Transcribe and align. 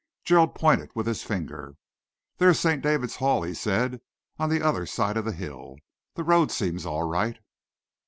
Gerald 0.25 0.55
pointed 0.55 0.89
with 0.95 1.05
his 1.05 1.21
finger. 1.21 1.75
"There's 2.37 2.59
St. 2.59 2.81
David's 2.81 3.17
Hall," 3.17 3.43
he 3.43 3.53
said, 3.53 4.01
"on 4.39 4.49
the 4.49 4.59
other 4.59 4.87
side 4.87 5.15
of 5.15 5.25
the 5.25 5.31
hill. 5.31 5.75
The 6.15 6.23
road 6.23 6.51
seems 6.51 6.87
all 6.87 7.03
right." 7.03 7.37